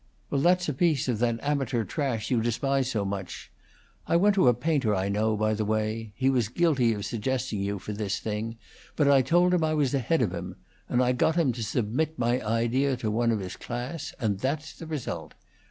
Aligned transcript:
"Well, 0.31 0.41
that's 0.41 0.67
a 0.67 0.73
piece 0.73 1.07
of 1.07 1.19
that 1.19 1.37
amateur 1.43 1.83
trash 1.83 2.31
you 2.31 2.41
despise 2.41 2.89
so 2.89 3.05
much. 3.05 3.51
I 4.07 4.15
went 4.15 4.33
to 4.33 4.47
a 4.47 4.53
painter 4.55 4.95
I 4.95 5.09
know 5.09 5.37
by 5.37 5.53
the 5.53 5.63
way, 5.63 6.11
he 6.15 6.27
was 6.27 6.47
guilty 6.49 6.91
of 6.93 7.05
suggesting 7.05 7.59
you 7.61 7.77
for 7.77 7.93
this 7.93 8.19
thing, 8.19 8.57
but 8.95 9.07
I 9.07 9.21
told 9.21 9.53
him 9.53 9.63
I 9.63 9.75
was 9.75 9.93
ahead 9.93 10.23
of 10.23 10.31
him 10.33 10.55
and 10.89 11.03
I 11.03 11.11
got 11.11 11.35
him 11.35 11.51
to 11.53 11.63
submit 11.63 12.17
my 12.17 12.41
idea 12.43 12.97
to 12.97 13.11
one 13.11 13.29
of 13.31 13.41
his 13.41 13.55
class, 13.55 14.15
and 14.19 14.39
that's 14.39 14.73
the 14.73 14.87
result. 14.87 15.35